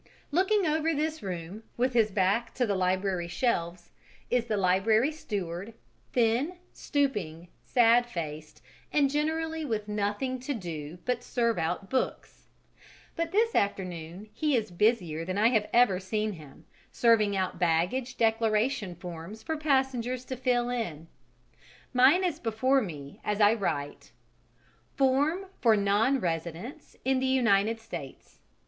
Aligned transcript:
Looking 0.31 0.65
over 0.65 0.95
this 0.95 1.21
room, 1.21 1.61
with 1.77 1.93
his 1.93 2.09
back 2.09 2.55
to 2.55 2.65
the 2.65 2.73
library 2.73 3.27
shelves, 3.27 3.91
is 4.31 4.45
the 4.45 4.57
library 4.57 5.11
steward, 5.11 5.75
thin, 6.11 6.57
stooping, 6.73 7.49
sad 7.63 8.07
faced, 8.07 8.63
and 8.91 9.11
generally 9.11 9.63
with 9.63 9.87
nothing 9.87 10.39
to 10.39 10.55
do 10.55 10.97
but 11.05 11.21
serve 11.21 11.59
out 11.59 11.91
books; 11.91 12.47
but 13.15 13.31
this 13.31 13.53
afternoon 13.53 14.27
he 14.33 14.55
is 14.55 14.71
busier 14.71 15.23
than 15.23 15.37
I 15.37 15.49
have 15.49 15.67
ever 15.71 15.99
seen 15.99 16.31
him, 16.33 16.65
serving 16.91 17.35
out 17.37 17.59
baggage 17.59 18.17
declaration 18.17 18.95
forms 18.95 19.43
for 19.43 19.55
passengers 19.55 20.25
to 20.25 20.35
fill 20.35 20.71
in. 20.71 21.09
Mine 21.93 22.23
is 22.23 22.39
before 22.39 22.81
me 22.81 23.21
as 23.23 23.39
I 23.39 23.53
write: 23.53 24.13
"Form 24.95 25.45
for 25.61 25.77
nonresidents 25.77 26.95
in 27.05 27.19
the 27.19 27.27
United 27.27 27.79
States. 27.79 28.39